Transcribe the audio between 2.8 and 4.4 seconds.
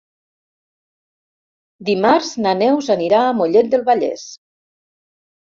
anirà a Mollet del Vallès.